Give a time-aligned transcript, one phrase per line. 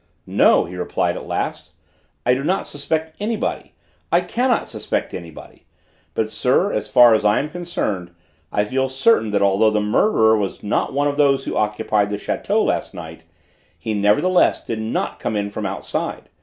[0.25, 1.73] "No," he replied at last,
[2.25, 3.75] "I do not suspect anybody!
[4.11, 5.67] I cannot suspect anybody!
[6.15, 8.09] But, sir, as far as I am concerned,
[8.51, 12.17] I feel certain that although the murderer was not one of those who occupied the
[12.17, 13.25] château last night
[13.77, 16.29] he nevertheless did not come in from outside.